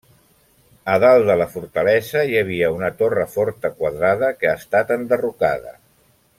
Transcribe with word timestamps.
A 0.93 0.95
dalt 1.03 1.27
de 1.31 1.35
la 1.41 1.47
fortalesa 1.57 2.23
hi 2.31 2.39
havia 2.41 2.71
una 2.77 2.91
torre 3.03 3.27
forta 3.35 3.73
quadrada 3.83 4.33
que 4.41 4.51
ha 4.53 4.59
estat 4.65 4.99
enderrocada. 5.01 5.81